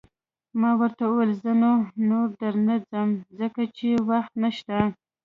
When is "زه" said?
1.43-1.51